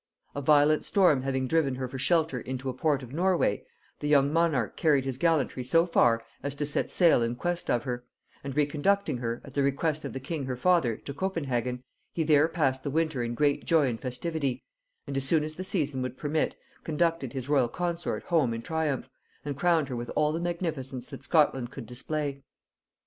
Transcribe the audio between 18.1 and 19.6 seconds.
home in triumph, and